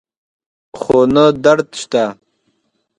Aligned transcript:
خو 0.79 0.97
نه 1.13 1.25
درد 1.43 1.69
شته 1.81 2.03